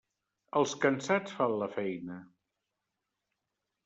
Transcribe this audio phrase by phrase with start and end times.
[0.59, 2.17] Els cansats fan la feina.